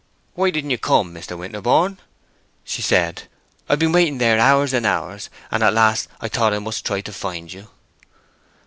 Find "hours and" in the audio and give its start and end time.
4.39-4.83, 4.83-5.61